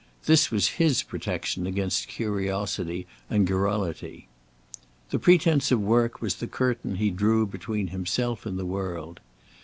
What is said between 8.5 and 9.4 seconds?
the world.